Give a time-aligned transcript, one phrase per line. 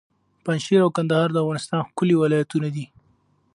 [0.45, 2.85] پنجشېر او کندهار د افغانستان ښکلي ولایتونه دي.